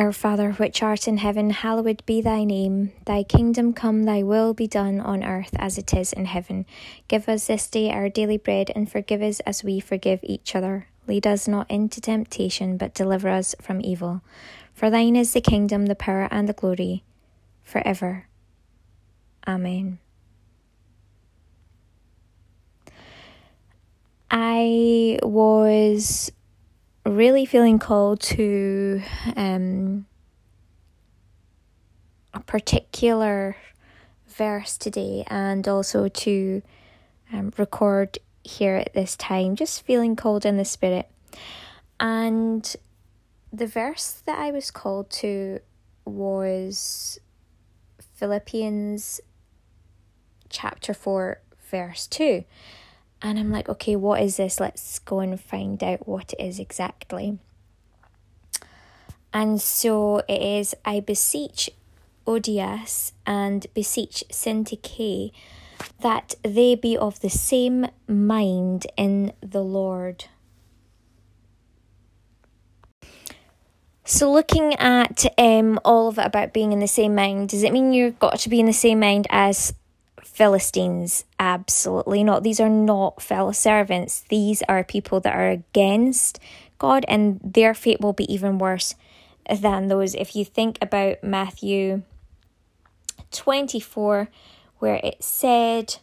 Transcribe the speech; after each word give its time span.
Our 0.00 0.12
Father, 0.12 0.52
which 0.52 0.82
art 0.82 1.06
in 1.06 1.18
heaven, 1.18 1.50
hallowed 1.50 2.02
be 2.06 2.22
thy 2.22 2.42
name. 2.42 2.92
Thy 3.04 3.22
kingdom 3.22 3.74
come, 3.74 4.04
thy 4.04 4.22
will 4.22 4.54
be 4.54 4.66
done 4.66 4.98
on 4.98 5.22
earth 5.22 5.50
as 5.56 5.76
it 5.76 5.92
is 5.92 6.14
in 6.14 6.24
heaven. 6.24 6.64
Give 7.06 7.28
us 7.28 7.48
this 7.48 7.68
day 7.68 7.90
our 7.90 8.08
daily 8.08 8.38
bread, 8.38 8.72
and 8.74 8.90
forgive 8.90 9.20
us 9.20 9.40
as 9.40 9.62
we 9.62 9.78
forgive 9.78 10.20
each 10.22 10.56
other. 10.56 10.86
Lead 11.06 11.26
us 11.26 11.46
not 11.46 11.70
into 11.70 12.00
temptation, 12.00 12.78
but 12.78 12.94
deliver 12.94 13.28
us 13.28 13.54
from 13.60 13.82
evil. 13.82 14.22
For 14.72 14.88
thine 14.88 15.16
is 15.16 15.34
the 15.34 15.42
kingdom, 15.42 15.84
the 15.84 15.94
power, 15.94 16.28
and 16.30 16.48
the 16.48 16.54
glory, 16.54 17.04
forever. 17.62 18.26
Amen. 19.46 19.98
I 24.30 25.18
was 25.22 26.32
really 27.10 27.44
feeling 27.44 27.78
called 27.78 28.20
to 28.20 29.02
um, 29.36 30.06
a 32.32 32.40
particular 32.40 33.56
verse 34.28 34.76
today 34.76 35.24
and 35.26 35.66
also 35.66 36.08
to 36.08 36.62
um, 37.32 37.52
record 37.56 38.18
here 38.44 38.76
at 38.76 38.94
this 38.94 39.16
time, 39.16 39.56
just 39.56 39.84
feeling 39.84 40.16
called 40.16 40.46
in 40.46 40.56
the 40.56 40.64
spirit. 40.64 41.08
And 41.98 42.76
the 43.52 43.66
verse 43.66 44.22
that 44.26 44.38
I 44.38 44.50
was 44.50 44.70
called 44.70 45.10
to 45.10 45.60
was 46.04 47.18
Philippians 48.14 49.20
chapter 50.48 50.94
4, 50.94 51.40
verse 51.70 52.06
2. 52.06 52.44
And 53.22 53.38
I'm 53.38 53.50
like, 53.50 53.68
okay, 53.68 53.96
what 53.96 54.22
is 54.22 54.36
this? 54.36 54.60
Let's 54.60 54.98
go 54.98 55.20
and 55.20 55.38
find 55.40 55.82
out 55.84 56.08
what 56.08 56.32
it 56.32 56.42
is 56.42 56.58
exactly. 56.58 57.38
And 59.32 59.60
so 59.60 60.18
it 60.28 60.42
is 60.42 60.74
I 60.84 61.00
beseech 61.00 61.70
Euodias 62.26 63.12
and 63.26 63.66
beseech 63.74 64.24
Syntyche 64.30 65.32
that 66.00 66.34
they 66.42 66.74
be 66.74 66.96
of 66.96 67.20
the 67.20 67.30
same 67.30 67.86
mind 68.06 68.86
in 68.96 69.32
the 69.40 69.62
Lord. 69.62 70.26
So, 74.04 74.32
looking 74.32 74.74
at 74.74 75.24
um, 75.38 75.78
all 75.84 76.08
of 76.08 76.18
it 76.18 76.26
about 76.26 76.52
being 76.52 76.72
in 76.72 76.80
the 76.80 76.88
same 76.88 77.14
mind, 77.14 77.50
does 77.50 77.62
it 77.62 77.72
mean 77.72 77.92
you've 77.92 78.18
got 78.18 78.40
to 78.40 78.48
be 78.48 78.58
in 78.58 78.66
the 78.66 78.72
same 78.72 78.98
mind 78.98 79.28
as 79.30 79.72
Philistines, 80.24 81.24
absolutely 81.38 82.24
not. 82.24 82.42
These 82.42 82.60
are 82.60 82.68
not 82.68 83.22
fellow 83.22 83.52
servants. 83.52 84.24
These 84.28 84.62
are 84.68 84.84
people 84.84 85.20
that 85.20 85.34
are 85.34 85.50
against 85.50 86.38
God, 86.78 87.04
and 87.08 87.40
their 87.42 87.74
fate 87.74 88.00
will 88.00 88.12
be 88.12 88.32
even 88.32 88.58
worse 88.58 88.94
than 89.48 89.88
those. 89.88 90.14
If 90.14 90.36
you 90.36 90.44
think 90.44 90.78
about 90.80 91.22
Matthew 91.22 92.02
24, 93.32 94.28
where 94.78 95.00
it 95.02 95.22
said, 95.22 95.96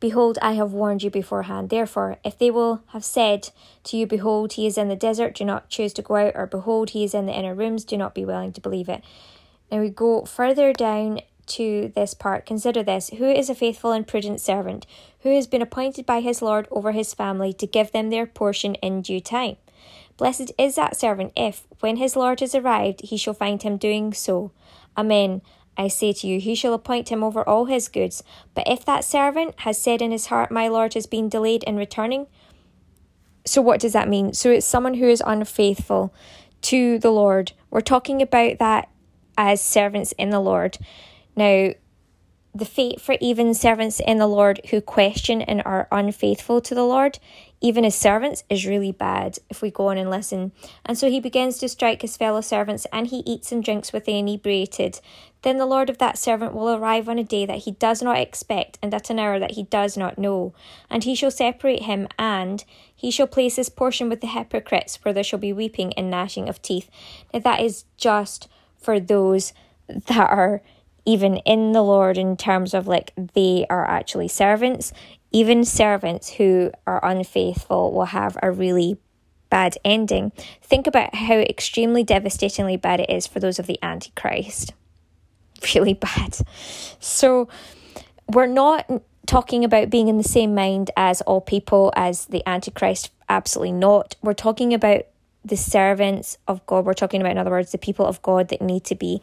Behold, 0.00 0.38
I 0.40 0.52
have 0.52 0.72
warned 0.72 1.02
you 1.02 1.10
beforehand. 1.10 1.70
Therefore, 1.70 2.18
if 2.24 2.38
they 2.38 2.50
will 2.50 2.82
have 2.88 3.04
said 3.04 3.50
to 3.84 3.96
you, 3.96 4.06
Behold, 4.06 4.52
he 4.52 4.66
is 4.66 4.78
in 4.78 4.88
the 4.88 4.94
desert, 4.94 5.34
do 5.34 5.44
not 5.44 5.68
choose 5.68 5.92
to 5.94 6.02
go 6.02 6.16
out, 6.16 6.32
or 6.36 6.46
Behold, 6.46 6.90
he 6.90 7.02
is 7.02 7.14
in 7.14 7.26
the 7.26 7.36
inner 7.36 7.54
rooms, 7.54 7.84
do 7.84 7.96
not 7.96 8.14
be 8.14 8.24
willing 8.24 8.52
to 8.52 8.60
believe 8.60 8.88
it. 8.88 9.02
Now 9.70 9.80
we 9.80 9.90
go 9.90 10.24
further 10.24 10.72
down 10.72 11.20
to 11.48 11.92
this 11.94 12.14
part, 12.14 12.46
consider 12.46 12.82
this 12.82 13.10
Who 13.18 13.30
is 13.30 13.50
a 13.50 13.54
faithful 13.54 13.92
and 13.92 14.06
prudent 14.06 14.40
servant, 14.40 14.86
who 15.20 15.34
has 15.34 15.46
been 15.46 15.62
appointed 15.62 16.06
by 16.06 16.20
his 16.20 16.42
Lord 16.42 16.68
over 16.70 16.92
his 16.92 17.14
family 17.14 17.52
to 17.54 17.66
give 17.66 17.92
them 17.92 18.10
their 18.10 18.26
portion 18.26 18.74
in 18.76 19.02
due 19.02 19.20
time? 19.20 19.56
Blessed 20.16 20.52
is 20.58 20.74
that 20.76 20.96
servant 20.96 21.32
if, 21.36 21.66
when 21.80 21.96
his 21.96 22.16
Lord 22.16 22.40
has 22.40 22.54
arrived, 22.54 23.02
he 23.02 23.16
shall 23.16 23.34
find 23.34 23.62
him 23.62 23.76
doing 23.76 24.12
so. 24.12 24.50
Amen. 24.96 25.42
I 25.76 25.86
say 25.86 26.12
to 26.12 26.26
you, 26.26 26.40
he 26.40 26.56
shall 26.56 26.74
appoint 26.74 27.08
him 27.08 27.22
over 27.22 27.48
all 27.48 27.66
his 27.66 27.86
goods. 27.86 28.24
But 28.54 28.66
if 28.66 28.84
that 28.84 29.04
servant 29.04 29.60
has 29.60 29.80
said 29.80 30.02
in 30.02 30.10
his 30.10 30.26
heart, 30.26 30.50
My 30.50 30.66
Lord 30.66 30.94
has 30.94 31.06
been 31.06 31.28
delayed 31.28 31.62
in 31.62 31.76
returning, 31.76 32.26
so 33.48 33.62
what 33.62 33.80
does 33.80 33.94
that 33.94 34.08
mean? 34.08 34.34
So 34.34 34.50
it's 34.50 34.66
someone 34.66 34.94
who 34.94 35.08
is 35.08 35.22
unfaithful 35.24 36.12
to 36.62 36.98
the 36.98 37.10
Lord. 37.10 37.52
We're 37.70 37.80
talking 37.80 38.20
about 38.20 38.58
that 38.58 38.90
as 39.38 39.62
servants 39.62 40.12
in 40.12 40.30
the 40.30 40.40
Lord. 40.40 40.78
Now, 41.38 41.74
the 42.52 42.64
fate 42.64 43.00
for 43.00 43.16
even 43.20 43.54
servants 43.54 44.00
in 44.04 44.18
the 44.18 44.26
Lord 44.26 44.60
who 44.70 44.80
question 44.80 45.40
and 45.40 45.62
are 45.64 45.86
unfaithful 45.92 46.60
to 46.62 46.74
the 46.74 46.82
Lord, 46.82 47.20
even 47.60 47.84
as 47.84 47.94
servants, 47.94 48.42
is 48.50 48.66
really 48.66 48.90
bad 48.90 49.38
if 49.48 49.62
we 49.62 49.70
go 49.70 49.86
on 49.86 49.98
and 49.98 50.10
listen. 50.10 50.50
And 50.84 50.98
so 50.98 51.08
he 51.08 51.20
begins 51.20 51.58
to 51.58 51.68
strike 51.68 52.02
his 52.02 52.16
fellow 52.16 52.40
servants, 52.40 52.88
and 52.92 53.06
he 53.06 53.18
eats 53.18 53.52
and 53.52 53.62
drinks 53.62 53.92
with 53.92 54.04
the 54.04 54.18
inebriated. 54.18 55.00
Then 55.42 55.58
the 55.58 55.66
Lord 55.66 55.88
of 55.88 55.98
that 55.98 56.18
servant 56.18 56.54
will 56.54 56.74
arrive 56.74 57.08
on 57.08 57.20
a 57.20 57.22
day 57.22 57.46
that 57.46 57.58
he 57.58 57.70
does 57.70 58.02
not 58.02 58.18
expect, 58.18 58.76
and 58.82 58.92
at 58.92 59.08
an 59.08 59.20
hour 59.20 59.38
that 59.38 59.52
he 59.52 59.62
does 59.62 59.96
not 59.96 60.18
know. 60.18 60.52
And 60.90 61.04
he 61.04 61.14
shall 61.14 61.30
separate 61.30 61.82
him, 61.82 62.08
and 62.18 62.64
he 62.92 63.12
shall 63.12 63.28
place 63.28 63.54
his 63.54 63.68
portion 63.68 64.08
with 64.08 64.22
the 64.22 64.26
hypocrites, 64.26 64.98
where 65.04 65.14
there 65.14 65.22
shall 65.22 65.38
be 65.38 65.52
weeping 65.52 65.92
and 65.92 66.10
gnashing 66.10 66.48
of 66.48 66.60
teeth. 66.62 66.90
Now 67.32 67.38
that 67.38 67.60
is 67.60 67.84
just 67.96 68.48
for 68.76 68.98
those 68.98 69.52
that 69.88 70.30
are 70.30 70.62
even 71.08 71.38
in 71.38 71.72
the 71.72 71.80
Lord 71.80 72.18
in 72.18 72.36
terms 72.36 72.74
of 72.74 72.86
like 72.86 73.14
they 73.32 73.64
are 73.70 73.86
actually 73.86 74.28
servants. 74.28 74.92
Even 75.32 75.64
servants 75.64 76.28
who 76.34 76.70
are 76.86 77.02
unfaithful 77.02 77.94
will 77.94 78.04
have 78.04 78.36
a 78.42 78.50
really 78.50 78.98
bad 79.48 79.78
ending. 79.86 80.32
Think 80.60 80.86
about 80.86 81.14
how 81.14 81.36
extremely 81.36 82.04
devastatingly 82.04 82.76
bad 82.76 83.00
it 83.00 83.08
is 83.08 83.26
for 83.26 83.40
those 83.40 83.58
of 83.58 83.66
the 83.66 83.82
Antichrist. 83.82 84.74
Really 85.74 85.94
bad. 85.94 86.38
So, 87.00 87.48
we're 88.28 88.46
not 88.46 88.88
talking 89.26 89.64
about 89.64 89.90
being 89.90 90.06
in 90.06 90.16
the 90.16 90.22
same 90.22 90.54
mind 90.54 90.92
as 90.96 91.20
all 91.22 91.40
people, 91.40 91.92
as 91.96 92.26
the 92.26 92.46
Antichrist. 92.46 93.10
Absolutely 93.28 93.72
not. 93.72 94.14
We're 94.22 94.34
talking 94.34 94.72
about 94.72 95.02
the 95.44 95.56
servants 95.56 96.38
of 96.46 96.64
God. 96.66 96.84
We're 96.84 96.94
talking 96.94 97.20
about, 97.20 97.32
in 97.32 97.38
other 97.38 97.50
words, 97.50 97.72
the 97.72 97.78
people 97.78 98.06
of 98.06 98.22
God 98.22 98.50
that 98.50 98.62
need 98.62 98.84
to 98.84 98.94
be 98.94 99.20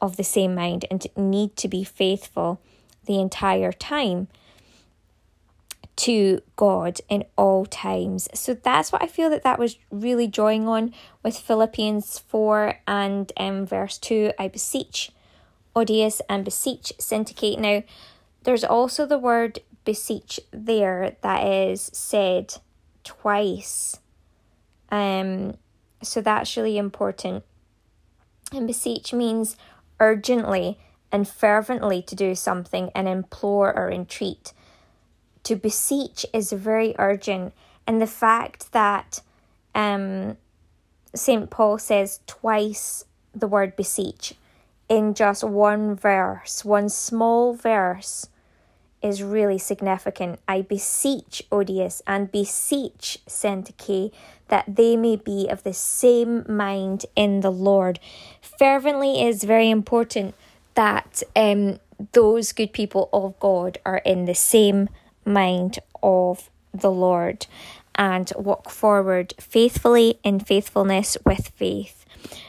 of 0.00 0.16
the 0.16 0.24
same 0.24 0.54
mind 0.54 0.84
and 0.90 1.06
need 1.16 1.56
to 1.56 1.68
be 1.68 1.84
faithful 1.84 2.60
the 3.06 3.20
entire 3.20 3.72
time 3.72 4.28
to 5.96 6.40
God 6.56 7.00
in 7.08 7.24
all 7.36 7.66
times. 7.66 8.28
So 8.34 8.54
that's 8.54 8.90
what 8.90 9.02
I 9.02 9.06
feel 9.06 9.30
that 9.30 9.44
that 9.44 9.58
was 9.58 9.78
really 9.90 10.26
drawing 10.26 10.66
on 10.66 10.92
with 11.22 11.38
Philippians 11.38 12.18
4 12.18 12.80
and 12.86 13.32
um, 13.36 13.66
verse 13.66 13.98
2. 13.98 14.32
I 14.38 14.48
beseech 14.48 15.12
Euodias 15.76 16.20
and 16.28 16.44
beseech 16.44 16.92
Syntyche. 16.98 17.58
Now, 17.58 17.84
there's 18.42 18.64
also 18.64 19.06
the 19.06 19.18
word 19.18 19.60
beseech 19.84 20.40
there 20.50 21.16
that 21.22 21.46
is 21.46 21.90
said 21.92 22.54
twice. 23.04 23.98
Um, 24.90 25.56
so 26.02 26.20
that's 26.20 26.56
really 26.56 26.78
important. 26.78 27.44
And 28.52 28.66
beseech 28.66 29.12
means 29.12 29.56
urgently 30.00 30.78
and 31.12 31.28
fervently 31.28 32.02
to 32.02 32.14
do 32.14 32.34
something 32.34 32.90
and 32.94 33.08
implore 33.08 33.74
or 33.76 33.90
entreat. 33.90 34.52
To 35.44 35.56
beseech 35.56 36.26
is 36.32 36.52
very 36.52 36.94
urgent, 36.98 37.52
and 37.86 38.00
the 38.00 38.06
fact 38.06 38.72
that 38.72 39.20
um, 39.74 40.36
St. 41.14 41.50
Paul 41.50 41.78
says 41.78 42.20
twice 42.26 43.04
the 43.34 43.46
word 43.46 43.76
beseech 43.76 44.34
in 44.88 45.14
just 45.14 45.44
one 45.44 45.94
verse, 45.94 46.64
one 46.64 46.88
small 46.88 47.54
verse, 47.54 48.28
is 49.04 49.22
really 49.22 49.58
significant. 49.58 50.40
I 50.48 50.62
beseech 50.62 51.42
Euodias 51.52 52.00
and 52.06 52.32
beseech 52.32 53.18
Syntyche 53.28 54.10
that 54.48 54.64
they 54.66 54.96
may 54.96 55.16
be 55.16 55.46
of 55.48 55.62
the 55.62 55.74
same 55.74 56.44
mind 56.48 57.04
in 57.14 57.40
the 57.40 57.50
Lord. 57.50 58.00
Fervently 58.40 59.22
is 59.22 59.44
very 59.44 59.68
important 59.68 60.34
that 60.74 61.22
um, 61.36 61.78
those 62.12 62.52
good 62.52 62.72
people 62.72 63.10
of 63.12 63.38
God 63.38 63.78
are 63.84 63.98
in 63.98 64.24
the 64.24 64.34
same 64.34 64.88
mind 65.26 65.78
of 66.02 66.50
the 66.72 66.90
Lord 66.90 67.46
and 67.94 68.32
walk 68.36 68.70
forward 68.70 69.34
faithfully 69.38 70.18
in 70.24 70.40
faithfulness 70.40 71.16
with 71.26 71.48
faith. 71.48 72.06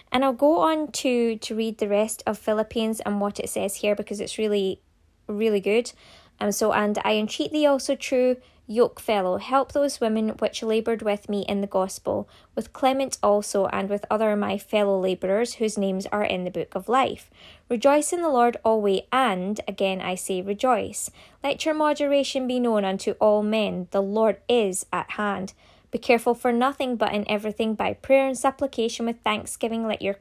And 0.09 0.23
I'll 0.23 0.33
go 0.33 0.59
on 0.59 0.91
to 1.03 1.35
to 1.35 1.55
read 1.55 1.79
the 1.79 1.89
rest 1.89 2.23
of 2.25 2.39
Philippians 2.39 3.01
and 3.01 3.19
what 3.19 3.39
it 3.41 3.49
says 3.49 3.75
here 3.75 3.95
because 3.95 4.21
it's 4.21 4.37
really 4.37 4.79
really 5.27 5.59
good. 5.59 5.91
Um, 6.39 6.51
so, 6.51 6.73
and 6.73 6.99
I 7.03 7.15
entreat 7.15 7.51
thee 7.51 7.65
also, 7.65 7.95
true 7.95 8.37
yoke 8.67 8.99
fellow, 8.99 9.37
help 9.37 9.71
those 9.71 10.01
women 10.01 10.29
which 10.39 10.63
laboured 10.63 11.01
with 11.01 11.29
me 11.29 11.45
in 11.47 11.61
the 11.61 11.67
gospel, 11.67 12.27
with 12.55 12.73
Clement 12.73 13.17
also, 13.21 13.67
and 13.67 13.89
with 13.89 14.05
other 14.09 14.35
my 14.35 14.57
fellow 14.57 14.99
labourers, 14.99 15.55
whose 15.55 15.77
names 15.77 16.05
are 16.07 16.23
in 16.23 16.43
the 16.43 16.51
book 16.51 16.73
of 16.73 16.89
life. 16.89 17.29
Rejoice 17.69 18.11
in 18.11 18.21
the 18.21 18.29
Lord 18.29 18.57
always, 18.63 19.01
and 19.11 19.61
again 19.67 20.01
I 20.01 20.15
say 20.15 20.41
rejoice. 20.41 21.11
Let 21.43 21.65
your 21.65 21.75
moderation 21.75 22.47
be 22.47 22.59
known 22.59 22.83
unto 22.83 23.11
all 23.13 23.43
men, 23.43 23.87
the 23.91 24.01
Lord 24.01 24.37
is 24.49 24.85
at 24.91 25.11
hand. 25.11 25.53
Be 25.91 25.99
careful 25.99 26.33
for 26.33 26.51
nothing, 26.51 26.97
but 26.97 27.13
in 27.13 27.29
everything 27.29 27.73
by 27.73 27.93
prayer 27.93 28.27
and 28.27 28.37
supplication 28.37 29.05
with 29.05 29.21
thanksgiving, 29.21 29.87
let 29.87 30.01
your 30.01 30.17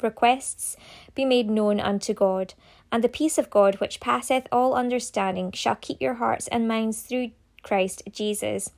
requests 0.00 0.76
be 1.14 1.26
made 1.26 1.50
known 1.50 1.80
unto 1.80 2.14
God. 2.14 2.54
And 2.90 3.04
the 3.04 3.08
peace 3.08 3.38
of 3.38 3.50
God, 3.50 3.76
which 3.76 4.00
passeth 4.00 4.46
all 4.50 4.74
understanding, 4.74 5.52
shall 5.52 5.76
keep 5.76 6.00
your 6.00 6.14
hearts 6.14 6.48
and 6.48 6.66
minds 6.66 7.02
through 7.02 7.32
Christ 7.62 8.02
Jesus. 8.10 8.70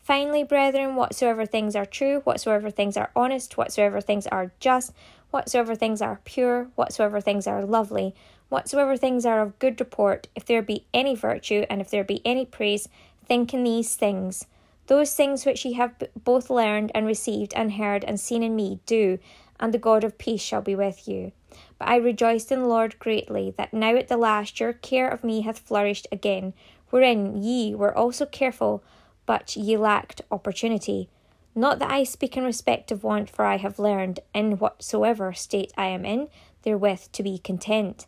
Finally, 0.00 0.44
brethren, 0.44 0.94
whatsoever 0.94 1.44
things 1.44 1.74
are 1.74 1.84
true, 1.84 2.20
whatsoever 2.20 2.70
things 2.70 2.96
are 2.96 3.10
honest, 3.16 3.56
whatsoever 3.56 4.00
things 4.00 4.26
are 4.28 4.52
just, 4.60 4.92
whatsoever 5.30 5.74
things 5.74 6.00
are 6.00 6.20
pure, 6.24 6.68
whatsoever 6.76 7.20
things 7.20 7.46
are 7.48 7.64
lovely, 7.64 8.14
whatsoever 8.48 8.96
things 8.96 9.26
are 9.26 9.42
of 9.42 9.58
good 9.58 9.80
report, 9.80 10.28
if 10.36 10.44
there 10.44 10.62
be 10.62 10.86
any 10.94 11.16
virtue, 11.16 11.66
and 11.68 11.80
if 11.80 11.90
there 11.90 12.04
be 12.04 12.22
any 12.24 12.46
praise, 12.46 12.88
think 13.26 13.52
in 13.52 13.64
these 13.64 13.96
things. 13.96 14.46
Those 14.86 15.12
things 15.12 15.44
which 15.44 15.64
ye 15.64 15.72
have 15.72 15.94
both 16.14 16.50
learned 16.50 16.92
and 16.94 17.04
received 17.04 17.52
and 17.54 17.72
heard 17.72 18.04
and 18.04 18.20
seen 18.20 18.44
in 18.44 18.54
me, 18.54 18.78
do, 18.86 19.18
and 19.58 19.74
the 19.74 19.78
God 19.78 20.04
of 20.04 20.18
peace 20.18 20.40
shall 20.40 20.62
be 20.62 20.76
with 20.76 21.08
you. 21.08 21.32
But 21.78 21.88
I 21.88 21.96
rejoiced 21.96 22.50
in 22.50 22.62
the 22.62 22.68
Lord 22.68 22.98
greatly 22.98 23.54
that 23.58 23.74
now 23.74 23.96
at 23.96 24.08
the 24.08 24.16
last 24.16 24.60
your 24.60 24.72
care 24.72 25.08
of 25.08 25.24
me 25.24 25.42
hath 25.42 25.58
flourished 25.58 26.06
again, 26.10 26.54
wherein 26.90 27.42
ye 27.42 27.74
were 27.74 27.96
also 27.96 28.24
careful, 28.26 28.82
but 29.26 29.56
ye 29.56 29.76
lacked 29.76 30.22
opportunity. 30.30 31.08
Not 31.54 31.78
that 31.78 31.90
I 31.90 32.04
speak 32.04 32.36
in 32.36 32.44
respect 32.44 32.92
of 32.92 33.02
want, 33.02 33.30
for 33.30 33.44
I 33.44 33.56
have 33.56 33.78
learned, 33.78 34.20
in 34.34 34.58
whatsoever 34.58 35.32
state 35.32 35.72
I 35.76 35.86
am 35.86 36.04
in, 36.04 36.28
therewith 36.62 37.12
to 37.12 37.22
be 37.22 37.38
content. 37.38 38.06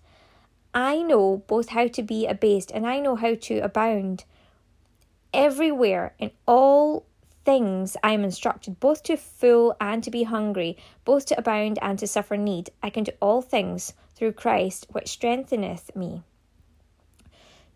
I 0.74 1.02
know 1.02 1.42
both 1.46 1.70
how 1.70 1.88
to 1.88 2.02
be 2.02 2.26
abased 2.26 2.70
and 2.70 2.86
I 2.86 3.00
know 3.00 3.16
how 3.16 3.34
to 3.34 3.58
abound. 3.58 4.24
Everywhere, 5.32 6.14
in 6.18 6.30
all 6.46 7.06
things, 7.44 7.96
I 8.02 8.12
am 8.12 8.24
instructed 8.24 8.80
both 8.80 9.02
to 9.04 9.16
full 9.16 9.76
and 9.80 10.02
to 10.04 10.10
be 10.10 10.24
hungry, 10.24 10.76
both 11.04 11.26
to 11.26 11.38
abound 11.38 11.78
and 11.80 11.98
to 11.98 12.06
suffer 12.06 12.36
need. 12.36 12.70
I 12.82 12.90
can 12.90 13.04
do 13.04 13.12
all 13.20 13.42
things 13.42 13.92
through 14.14 14.32
Christ, 14.32 14.86
which 14.90 15.08
strengtheneth 15.08 15.94
me. 15.96 16.22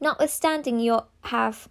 Notwithstanding, 0.01 0.81
you 0.81 1.01
have 1.25 1.69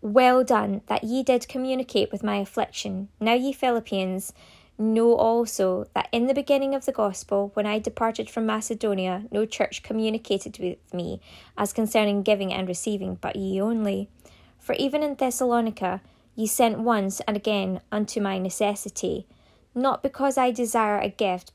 well 0.00 0.44
done 0.44 0.82
that 0.86 1.04
ye 1.04 1.22
did 1.22 1.48
communicate 1.48 2.12
with 2.12 2.22
my 2.22 2.36
affliction. 2.36 3.08
Now, 3.20 3.34
ye 3.34 3.52
Philippians, 3.52 4.32
know 4.78 5.14
also 5.14 5.86
that 5.92 6.08
in 6.12 6.26
the 6.26 6.34
beginning 6.34 6.74
of 6.74 6.86
the 6.86 6.92
gospel, 6.92 7.50
when 7.54 7.66
I 7.66 7.80
departed 7.80 8.30
from 8.30 8.46
Macedonia, 8.46 9.24
no 9.32 9.44
church 9.44 9.82
communicated 9.82 10.58
with 10.60 10.94
me 10.94 11.20
as 11.56 11.72
concerning 11.72 12.22
giving 12.22 12.52
and 12.52 12.68
receiving, 12.68 13.16
but 13.16 13.34
ye 13.34 13.60
only. 13.60 14.08
For 14.60 14.74
even 14.74 15.02
in 15.02 15.16
Thessalonica, 15.16 16.00
ye 16.38 16.46
sent 16.46 16.78
once 16.78 17.18
and 17.26 17.36
again 17.36 17.80
unto 17.90 18.20
my 18.20 18.38
necessity, 18.38 19.26
not 19.74 20.04
because 20.04 20.38
I 20.38 20.52
desire 20.52 21.00
a 21.00 21.08
gift, 21.08 21.50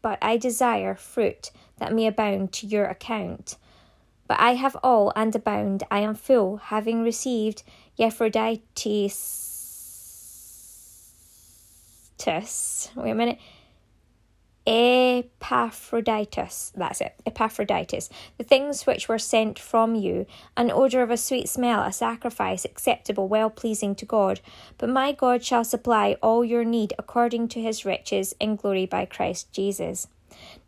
but 0.00 0.16
I 0.22 0.36
desire 0.36 0.94
fruit 0.94 1.50
that 1.78 1.92
may 1.92 2.06
abound 2.06 2.52
to 2.52 2.66
your 2.68 2.84
account. 2.84 3.56
But 4.28 4.38
I 4.38 4.54
have 4.54 4.76
all 4.80 5.12
and 5.16 5.34
abound, 5.34 5.82
I 5.90 5.98
am 5.98 6.14
full, 6.14 6.58
having 6.58 7.02
received 7.02 7.64
Epaphroditus. 7.98 8.60
Wait 12.94 13.10
a 13.10 13.14
minute. 13.14 13.38
Epaphroditus, 14.70 16.72
that's 16.76 17.00
it, 17.00 17.14
Epaphroditus, 17.24 18.10
the 18.36 18.44
things 18.44 18.86
which 18.86 19.08
were 19.08 19.18
sent 19.18 19.58
from 19.58 19.94
you, 19.94 20.26
an 20.58 20.70
odour 20.70 21.02
of 21.02 21.10
a 21.10 21.16
sweet 21.16 21.48
smell, 21.48 21.80
a 21.80 21.90
sacrifice 21.90 22.66
acceptable, 22.66 23.28
well 23.28 23.48
pleasing 23.48 23.94
to 23.94 24.04
God. 24.04 24.42
But 24.76 24.90
my 24.90 25.12
God 25.12 25.42
shall 25.42 25.64
supply 25.64 26.16
all 26.22 26.44
your 26.44 26.66
need 26.66 26.92
according 26.98 27.48
to 27.48 27.62
his 27.62 27.86
riches 27.86 28.34
in 28.38 28.56
glory 28.56 28.84
by 28.84 29.06
Christ 29.06 29.50
Jesus. 29.52 30.06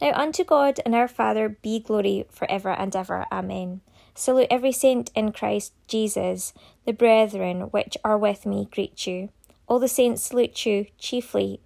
Now 0.00 0.12
unto 0.14 0.44
God 0.44 0.80
and 0.86 0.94
our 0.94 1.08
Father 1.08 1.50
be 1.50 1.78
glory 1.78 2.24
for 2.30 2.50
ever 2.50 2.70
and 2.70 2.96
ever. 2.96 3.26
Amen. 3.30 3.82
Salute 4.14 4.48
every 4.50 4.72
saint 4.72 5.10
in 5.14 5.32
Christ 5.32 5.74
Jesus. 5.88 6.54
The 6.86 6.94
brethren 6.94 7.68
which 7.70 7.98
are 8.02 8.16
with 8.16 8.46
me 8.46 8.66
greet 8.70 9.06
you. 9.06 9.28
All 9.66 9.78
the 9.78 9.88
saints 9.88 10.22
salute 10.22 10.64
you, 10.64 10.86
chiefly 10.98 11.60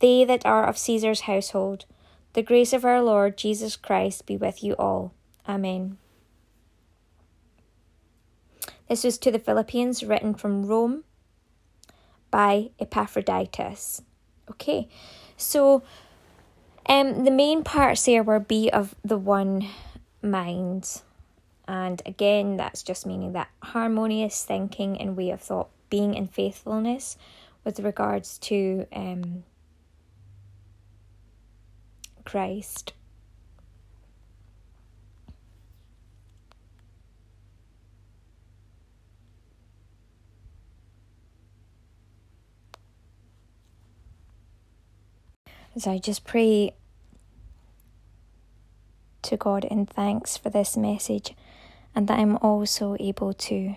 they 0.00 0.24
that 0.24 0.44
are 0.44 0.64
of 0.64 0.78
Caesar's 0.78 1.22
household. 1.22 1.84
The 2.34 2.42
grace 2.42 2.72
of 2.72 2.84
our 2.84 3.02
Lord 3.02 3.36
Jesus 3.36 3.76
Christ 3.76 4.26
be 4.26 4.36
with 4.36 4.62
you 4.62 4.74
all. 4.74 5.12
Amen. 5.48 5.98
This 8.88 9.04
was 9.04 9.18
to 9.18 9.30
the 9.30 9.38
Philippians, 9.38 10.02
written 10.04 10.34
from 10.34 10.66
Rome 10.66 11.04
by 12.30 12.70
Epaphroditus. 12.78 14.02
Okay, 14.50 14.88
so 15.36 15.82
um, 16.86 17.24
the 17.24 17.30
main 17.30 17.64
parts 17.64 18.04
there 18.04 18.22
were 18.22 18.40
be 18.40 18.70
of 18.70 18.94
the 19.04 19.16
one 19.16 19.68
mind. 20.22 21.02
And 21.66 22.02
again, 22.04 22.56
that's 22.56 22.82
just 22.82 23.06
meaning 23.06 23.32
that 23.32 23.48
harmonious 23.62 24.44
thinking 24.44 25.00
and 25.00 25.16
way 25.16 25.30
of 25.30 25.40
thought, 25.40 25.70
being 25.88 26.14
in 26.14 26.26
faithfulness 26.26 27.16
with 27.64 27.80
regards 27.80 28.36
to 28.38 28.86
um, 28.92 29.44
Christ. 32.24 32.92
So 45.76 45.90
I 45.90 45.98
just 45.98 46.24
pray 46.24 46.72
to 49.22 49.36
God 49.36 49.64
in 49.64 49.86
thanks 49.86 50.36
for 50.36 50.48
this 50.48 50.76
message 50.76 51.34
and 51.96 52.06
that 52.06 52.18
I'm 52.18 52.36
also 52.36 52.96
able 53.00 53.32
to 53.32 53.74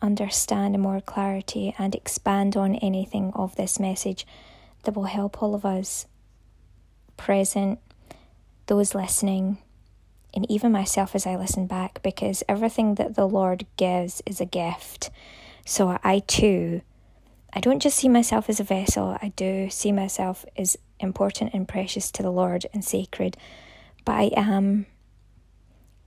understand 0.00 0.78
more 0.78 1.00
clarity 1.00 1.74
and 1.76 1.94
expand 1.94 2.56
on 2.56 2.76
anything 2.76 3.32
of 3.34 3.56
this 3.56 3.80
message 3.80 4.26
that 4.84 4.94
will 4.94 5.04
help 5.04 5.42
all 5.42 5.54
of 5.56 5.64
us 5.64 6.06
present, 7.16 7.78
those 8.66 8.94
listening, 8.94 9.58
and 10.34 10.50
even 10.50 10.70
myself 10.72 11.14
as 11.14 11.26
I 11.26 11.36
listen 11.36 11.66
back, 11.66 12.02
because 12.02 12.42
everything 12.48 12.96
that 12.96 13.14
the 13.14 13.26
Lord 13.26 13.66
gives 13.76 14.22
is 14.26 14.40
a 14.40 14.46
gift. 14.46 15.10
So 15.64 15.98
I 16.04 16.20
too, 16.20 16.82
I 17.52 17.60
don't 17.60 17.80
just 17.80 17.98
see 17.98 18.08
myself 18.08 18.48
as 18.48 18.60
a 18.60 18.64
vessel, 18.64 19.16
I 19.22 19.28
do 19.36 19.70
see 19.70 19.92
myself 19.92 20.44
as 20.56 20.76
important 21.00 21.54
and 21.54 21.68
precious 21.68 22.10
to 22.12 22.22
the 22.22 22.30
Lord 22.30 22.66
and 22.72 22.84
sacred, 22.84 23.36
but 24.04 24.12
I 24.12 24.30
am 24.36 24.86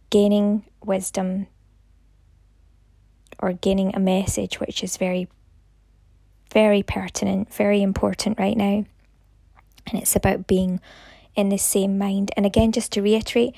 gaining 0.09 0.63
wisdom 0.83 1.47
or 3.39 3.53
gaining 3.53 3.95
a 3.95 3.99
message 3.99 4.59
which 4.59 4.83
is 4.83 4.97
very, 4.97 5.27
very 6.53 6.83
pertinent, 6.83 7.53
very 7.53 7.81
important 7.81 8.37
right 8.39 8.57
now. 8.57 8.85
And 9.89 10.01
it's 10.01 10.15
about 10.15 10.47
being 10.47 10.79
in 11.35 11.49
the 11.49 11.57
same 11.57 11.97
mind. 11.97 12.31
And 12.35 12.45
again, 12.45 12.71
just 12.71 12.91
to 12.93 13.01
reiterate, 13.01 13.55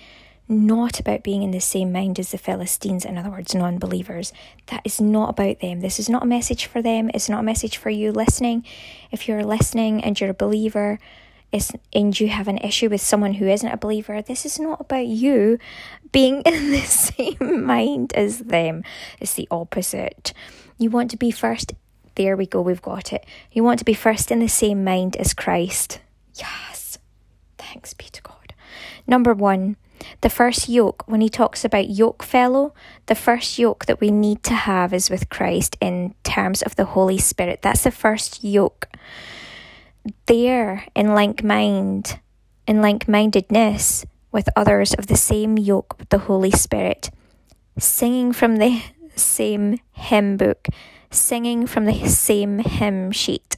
not 0.47 0.99
about 0.99 1.23
being 1.23 1.43
in 1.43 1.51
the 1.51 1.61
same 1.61 1.91
mind 1.91 2.19
as 2.19 2.31
the 2.31 2.37
Philistines, 2.37 3.05
in 3.05 3.17
other 3.17 3.29
words, 3.29 3.55
non 3.55 3.77
believers. 3.77 4.33
That 4.67 4.81
is 4.83 4.99
not 4.99 5.29
about 5.29 5.61
them. 5.61 5.79
This 5.79 5.99
is 5.99 6.09
not 6.09 6.23
a 6.23 6.27
message 6.27 6.65
for 6.65 6.81
them. 6.81 7.09
It's 7.13 7.29
not 7.29 7.39
a 7.39 7.43
message 7.43 7.77
for 7.77 7.89
you 7.89 8.11
listening. 8.11 8.65
If 9.11 9.27
you're 9.27 9.45
listening 9.45 10.03
and 10.03 10.19
you're 10.19 10.31
a 10.31 10.33
believer, 10.33 10.99
and 11.93 12.17
you 12.17 12.29
have 12.29 12.47
an 12.47 12.57
issue 12.59 12.89
with 12.89 13.01
someone 13.01 13.33
who 13.33 13.47
isn't 13.47 13.71
a 13.71 13.77
believer, 13.77 14.21
this 14.21 14.45
is 14.45 14.59
not 14.59 14.81
about 14.81 15.05
you 15.05 15.59
being 16.11 16.41
in 16.45 16.71
the 16.71 16.81
same 16.81 17.65
mind 17.65 18.13
as 18.13 18.39
them. 18.39 18.83
It's 19.19 19.33
the 19.33 19.47
opposite. 19.51 20.33
You 20.77 20.89
want 20.89 21.11
to 21.11 21.17
be 21.17 21.31
first. 21.31 21.73
There 22.15 22.35
we 22.35 22.45
go, 22.45 22.61
we've 22.61 22.81
got 22.81 23.13
it. 23.13 23.25
You 23.51 23.63
want 23.63 23.79
to 23.79 23.85
be 23.85 23.93
first 23.93 24.31
in 24.31 24.39
the 24.39 24.49
same 24.49 24.83
mind 24.83 25.15
as 25.15 25.33
Christ. 25.33 25.99
Yes. 26.35 26.97
Thanks 27.57 27.93
be 27.93 28.05
to 28.05 28.21
God. 28.21 28.53
Number 29.07 29.33
one, 29.33 29.77
the 30.21 30.29
first 30.29 30.67
yoke, 30.67 31.03
when 31.07 31.21
he 31.21 31.29
talks 31.29 31.63
about 31.63 31.89
yoke 31.89 32.23
fellow, 32.23 32.73
the 33.05 33.15
first 33.15 33.59
yoke 33.59 33.85
that 33.85 34.01
we 34.01 34.11
need 34.11 34.43
to 34.43 34.53
have 34.53 34.93
is 34.93 35.09
with 35.09 35.29
Christ 35.29 35.77
in 35.79 36.15
terms 36.23 36.61
of 36.61 36.75
the 36.75 36.85
Holy 36.85 37.17
Spirit. 37.17 37.61
That's 37.61 37.83
the 37.83 37.91
first 37.91 38.43
yoke 38.43 38.87
there 40.25 40.85
in 40.95 41.13
like 41.13 41.43
mind, 41.43 42.19
in 42.67 42.81
like 42.81 43.07
mindedness 43.07 44.05
with 44.31 44.49
others 44.55 44.93
of 44.93 45.07
the 45.07 45.17
same 45.17 45.57
yoke 45.57 45.97
with 45.99 46.09
the 46.09 46.19
Holy 46.19 46.51
Spirit, 46.51 47.09
singing 47.77 48.33
from 48.33 48.57
the 48.57 48.81
same 49.15 49.77
hymn 49.91 50.37
book, 50.37 50.67
singing 51.09 51.67
from 51.67 51.85
the 51.85 52.07
same 52.07 52.59
hymn 52.59 53.11
sheet, 53.11 53.57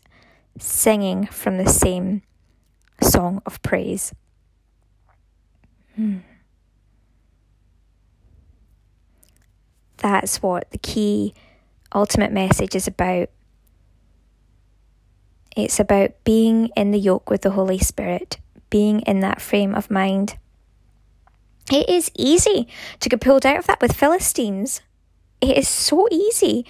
singing 0.57 1.25
from 1.27 1.57
the 1.57 1.69
same 1.69 2.23
song 3.01 3.41
of 3.45 3.61
praise. 3.61 4.13
Hmm. 5.95 6.19
That's 9.97 10.41
what 10.41 10.69
the 10.71 10.77
key 10.77 11.33
ultimate 11.93 12.31
message 12.31 12.75
is 12.75 12.87
about 12.87 13.29
It's 15.55 15.79
about 15.79 16.11
being 16.23 16.69
in 16.75 16.91
the 16.91 16.99
yoke 16.99 17.29
with 17.29 17.43
the 17.43 17.51
Holy 17.51 17.77
Spirit, 17.77 18.39
being 18.69 19.01
in 19.01 19.19
that 19.19 19.39
frame 19.39 19.75
of 19.75 19.91
mind. 19.91 20.37
It 21.71 21.87
is 21.87 22.11
easy 22.17 22.67
to 22.99 23.09
get 23.09 23.21
pulled 23.21 23.45
out 23.45 23.57
of 23.57 23.67
that 23.67 23.79
with 23.79 23.95
Philistines. 23.95 24.81
It 25.41 25.55
is 25.55 25.69
so 25.69 26.07
easy. 26.11 26.65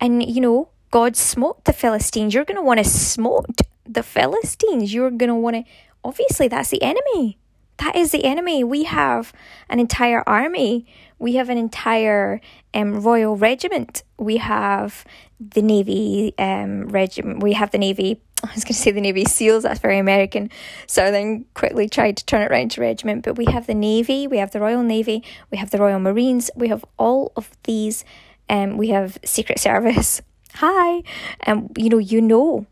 And, 0.00 0.22
you 0.22 0.40
know, 0.40 0.68
God 0.90 1.16
smote 1.16 1.64
the 1.64 1.72
Philistines. 1.72 2.34
You're 2.34 2.44
going 2.44 2.56
to 2.56 2.62
want 2.62 2.78
to 2.78 2.84
smote 2.84 3.60
the 3.86 4.02
Philistines. 4.02 4.92
You're 4.92 5.10
going 5.10 5.28
to 5.28 5.34
want 5.34 5.56
to, 5.56 5.64
obviously, 6.04 6.48
that's 6.48 6.70
the 6.70 6.82
enemy. 6.82 7.38
That 7.78 7.96
is 7.96 8.12
the 8.12 8.24
enemy. 8.24 8.62
We 8.62 8.84
have 8.84 9.32
an 9.68 9.80
entire 9.80 10.22
army. 10.28 10.86
We 11.18 11.34
have 11.36 11.48
an 11.48 11.58
entire 11.58 12.40
um, 12.72 13.00
royal 13.00 13.36
regiment. 13.36 14.04
We 14.18 14.36
have 14.36 15.04
the 15.40 15.62
Navy 15.62 16.34
um, 16.38 16.88
regiment. 16.88 17.42
We 17.42 17.54
have 17.54 17.70
the 17.72 17.78
Navy. 17.78 18.20
I 18.44 18.52
was 18.54 18.64
going 18.64 18.74
to 18.74 18.80
say 18.80 18.90
the 18.92 19.00
Navy 19.00 19.24
SEALs. 19.24 19.64
That's 19.64 19.80
very 19.80 19.98
American. 19.98 20.50
So 20.86 21.04
I 21.04 21.10
then 21.10 21.46
quickly 21.54 21.88
tried 21.88 22.16
to 22.18 22.26
turn 22.26 22.42
it 22.42 22.50
around 22.50 22.72
to 22.72 22.80
regiment. 22.80 23.24
But 23.24 23.36
we 23.36 23.46
have 23.46 23.66
the 23.66 23.74
Navy. 23.74 24.28
We 24.28 24.38
have 24.38 24.52
the 24.52 24.60
Royal 24.60 24.82
Navy. 24.82 25.24
We 25.50 25.58
have 25.58 25.70
the 25.70 25.78
Royal 25.78 25.98
Marines. 25.98 26.50
We 26.54 26.68
have 26.68 26.84
all 26.96 27.32
of 27.36 27.50
these. 27.64 28.04
Um, 28.48 28.76
we 28.76 28.88
have 28.88 29.18
Secret 29.24 29.58
Service. 29.58 30.22
Hi. 30.54 31.02
And 31.40 31.58
um, 31.58 31.70
you 31.76 31.88
know, 31.88 31.98
you 31.98 32.20
know, 32.20 32.66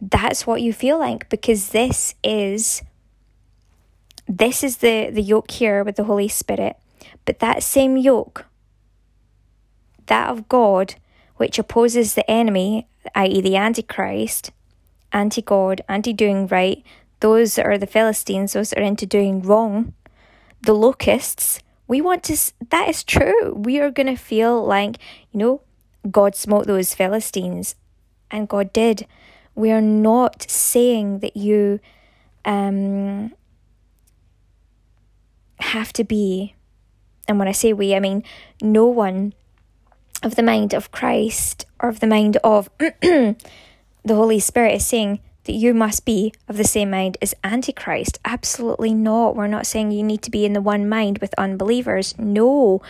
that's 0.00 0.46
what 0.46 0.62
you 0.62 0.72
feel 0.72 0.98
like 0.98 1.28
because 1.28 1.70
this 1.70 2.14
is 2.22 2.82
this 4.28 4.64
is 4.64 4.78
the, 4.78 5.10
the 5.10 5.22
yoke 5.22 5.50
here 5.52 5.84
with 5.84 5.96
the 5.96 6.04
Holy 6.04 6.28
Spirit. 6.28 6.76
But 7.24 7.38
that 7.38 7.62
same 7.62 7.96
yoke, 7.96 8.46
that 10.06 10.28
of 10.28 10.48
God, 10.48 10.96
which 11.36 11.58
opposes 11.58 12.14
the 12.14 12.28
enemy, 12.28 12.88
i.e., 13.14 13.40
the 13.40 13.56
Antichrist, 13.56 14.50
anti 15.12 15.42
God, 15.42 15.80
anti 15.88 16.12
doing 16.12 16.46
right, 16.48 16.82
those 17.20 17.54
that 17.54 17.66
are 17.66 17.78
the 17.78 17.86
Philistines, 17.86 18.52
those 18.52 18.70
that 18.70 18.80
are 18.80 18.82
into 18.82 19.06
doing 19.06 19.42
wrong, 19.42 19.94
the 20.62 20.74
locusts, 20.74 21.60
we 21.88 22.00
want 22.00 22.24
to, 22.24 22.36
that 22.70 22.88
is 22.88 23.04
true. 23.04 23.54
We 23.54 23.78
are 23.78 23.90
going 23.90 24.08
to 24.08 24.16
feel 24.16 24.64
like, 24.64 24.98
you 25.32 25.38
know, 25.38 25.60
God 26.10 26.34
smote 26.34 26.66
those 26.66 26.94
Philistines, 26.94 27.76
and 28.30 28.48
God 28.48 28.72
did. 28.72 29.06
We 29.56 29.72
are 29.72 29.80
not 29.80 30.48
saying 30.48 31.18
that 31.20 31.36
you 31.36 31.80
um, 32.44 33.32
have 35.58 35.92
to 35.94 36.04
be, 36.04 36.54
and 37.26 37.38
when 37.38 37.48
I 37.48 37.52
say 37.52 37.72
we, 37.72 37.94
I 37.94 38.00
mean 38.00 38.22
no 38.62 38.86
one 38.86 39.32
of 40.22 40.36
the 40.36 40.42
mind 40.42 40.72
of 40.74 40.92
Christ 40.92 41.66
or 41.80 41.88
of 41.88 42.00
the 42.00 42.06
mind 42.06 42.36
of 42.44 42.70
the 42.78 43.36
Holy 44.06 44.38
Spirit 44.38 44.74
is 44.74 44.86
saying 44.86 45.20
that 45.44 45.52
you 45.52 45.72
must 45.72 46.04
be 46.04 46.32
of 46.48 46.56
the 46.56 46.64
same 46.64 46.90
mind 46.90 47.16
as 47.22 47.34
Antichrist. 47.42 48.18
Absolutely 48.24 48.92
not. 48.92 49.36
We're 49.36 49.46
not 49.46 49.66
saying 49.66 49.92
you 49.92 50.02
need 50.02 50.22
to 50.22 50.30
be 50.30 50.44
in 50.44 50.52
the 50.52 50.60
one 50.60 50.88
mind 50.88 51.18
with 51.18 51.34
unbelievers. 51.38 52.18
No, 52.18 52.82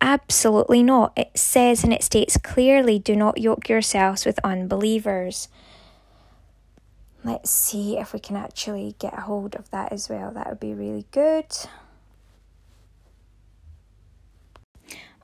absolutely 0.00 0.82
not. 0.82 1.12
It 1.16 1.36
says 1.36 1.82
and 1.82 1.92
it 1.92 2.02
states 2.02 2.36
clearly 2.36 2.98
do 2.98 3.16
not 3.16 3.38
yoke 3.38 3.68
yourselves 3.68 4.24
with 4.24 4.38
unbelievers. 4.44 5.48
Let's 7.26 7.50
see 7.50 7.98
if 7.98 8.12
we 8.12 8.20
can 8.20 8.36
actually 8.36 8.94
get 9.00 9.12
a 9.12 9.22
hold 9.22 9.56
of 9.56 9.68
that 9.72 9.90
as 9.92 10.08
well. 10.08 10.30
That 10.30 10.46
would 10.48 10.60
be 10.60 10.74
really 10.74 11.06
good. 11.10 11.46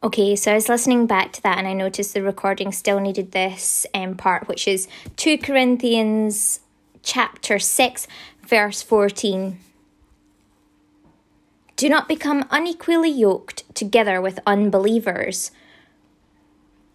Okay, 0.02 0.34
so 0.34 0.50
I 0.50 0.54
was 0.54 0.68
listening 0.68 1.06
back 1.06 1.32
to 1.34 1.42
that 1.44 1.58
and 1.58 1.68
I 1.68 1.74
noticed 1.74 2.12
the 2.12 2.22
recording 2.22 2.72
still 2.72 2.98
needed 2.98 3.30
this 3.30 3.86
um, 3.94 4.16
part, 4.16 4.48
which 4.48 4.66
is 4.66 4.88
2 5.14 5.38
Corinthians 5.38 6.58
chapter 7.04 7.60
6, 7.60 8.08
verse 8.48 8.82
14. 8.82 9.60
Do 11.76 11.88
not 11.88 12.08
become 12.08 12.48
unequally 12.50 13.10
yoked 13.12 13.72
together 13.76 14.20
with 14.20 14.40
unbelievers. 14.44 15.52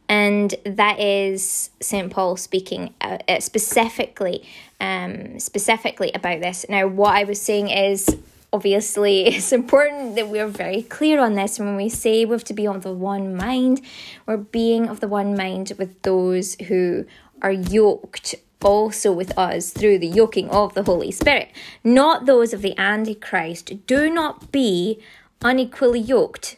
And 0.10 0.56
that 0.64 1.00
is 1.00 1.70
St. 1.82 2.12
Paul 2.12 2.38
speaking 2.38 2.94
uh, 3.02 3.18
uh, 3.28 3.40
specifically, 3.40 4.48
um, 4.80 5.40
specifically 5.40 6.12
about 6.14 6.42
this. 6.42 6.66
Now, 6.70 6.88
what 6.88 7.14
I 7.16 7.26
was 7.26 7.42
saying 7.42 7.70
is 7.70 8.16
obviously 8.54 9.26
it's 9.28 9.52
important 9.52 10.16
that 10.16 10.30
we're 10.30 10.48
very 10.48 10.84
clear 10.84 11.20
on 11.20 11.36
this 11.36 11.60
when 11.60 11.76
we 11.76 11.90
say 11.90 12.26
we 12.26 12.32
have 12.32 12.44
to 12.46 12.54
be 12.54 12.68
of 12.68 12.84
the 12.84 12.94
one 12.94 13.36
mind 13.36 13.82
we're 14.26 14.38
being 14.38 14.88
of 14.88 15.00
the 15.00 15.08
one 15.08 15.36
mind 15.36 15.74
with 15.78 16.02
those 16.04 16.56
who 16.68 17.06
are 17.42 17.52
yoked 17.52 18.36
also 18.64 19.12
with 19.12 19.38
us 19.38 19.70
through 19.72 20.00
the 20.00 20.08
yoking 20.08 20.50
of 20.50 20.74
the 20.74 20.84
holy 20.84 21.12
spirit 21.12 21.50
not 21.84 22.26
those 22.26 22.54
of 22.54 22.62
the 22.62 22.78
antichrist 22.78 23.86
do 23.86 24.10
not 24.10 24.52
be 24.52 25.00
unequally 25.42 26.00
yoked 26.00 26.58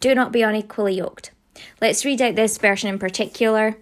do 0.00 0.14
not 0.14 0.32
be 0.32 0.42
unequally 0.42 0.96
yoked 0.96 1.30
let's 1.80 2.04
read 2.04 2.20
out 2.20 2.34
this 2.34 2.58
version 2.58 2.88
in 2.88 2.98
particular 2.98 3.76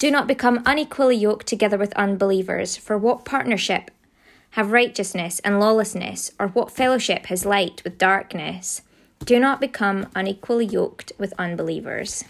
do 0.00 0.10
not 0.10 0.26
become 0.26 0.62
unequally 0.64 1.14
yoked 1.14 1.46
together 1.46 1.76
with 1.76 1.92
unbelievers 1.92 2.74
for 2.74 2.96
what 2.96 3.26
partnership 3.26 3.90
have 4.52 4.72
righteousness 4.72 5.40
and 5.40 5.60
lawlessness, 5.60 6.32
or 6.38 6.48
what 6.48 6.70
fellowship 6.70 7.26
has 7.26 7.44
light 7.44 7.82
with 7.84 7.98
darkness? 7.98 8.80
Do 9.26 9.38
not 9.38 9.60
become 9.60 10.08
unequally 10.14 10.64
yoked 10.64 11.12
with 11.18 11.34
unbelievers. 11.38 12.24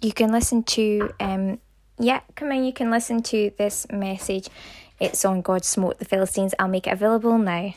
You 0.00 0.14
can 0.14 0.32
listen 0.32 0.62
to, 0.64 1.12
um, 1.20 1.58
yeah, 1.98 2.20
come 2.36 2.50
in, 2.52 2.64
you 2.64 2.72
can 2.72 2.90
listen 2.90 3.22
to 3.24 3.52
this 3.58 3.86
message. 3.92 4.48
It's 4.98 5.26
on 5.26 5.42
God 5.42 5.62
Smote 5.62 5.98
the 5.98 6.06
Philistines. 6.06 6.54
I'll 6.58 6.68
make 6.68 6.86
it 6.86 6.94
available 6.94 7.36
now. 7.36 7.74